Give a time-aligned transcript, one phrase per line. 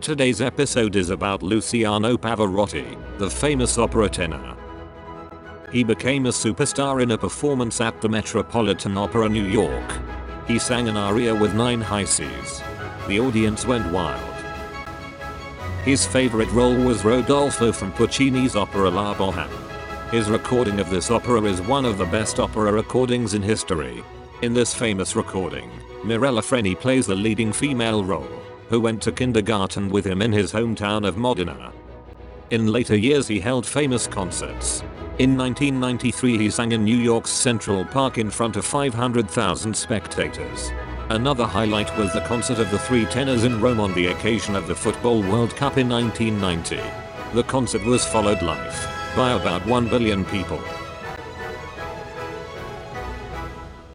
[0.00, 4.56] Today's episode is about Luciano Pavarotti, the famous opera tenor.
[5.72, 9.92] He became a superstar in a performance at the Metropolitan Opera New York.
[10.46, 12.62] He sang an aria with nine high Cs.
[13.08, 14.34] The audience went wild.
[15.84, 20.10] His favorite role was Rodolfo from Puccini's opera La Bohème.
[20.10, 24.04] His recording of this opera is one of the best opera recordings in history.
[24.42, 25.70] In this famous recording,
[26.04, 30.52] Mirella Freni plays the leading female role, who went to kindergarten with him in his
[30.52, 31.72] hometown of Modena.
[32.50, 34.80] In later years he held famous concerts.
[35.18, 40.70] In 1993 he sang in New York's Central Park in front of 500,000 spectators.
[41.10, 44.66] Another highlight was the concert of the three tenors in Rome on the occasion of
[44.66, 46.80] the Football World Cup in 1990.
[47.34, 50.62] The concert was followed live by about 1 billion people.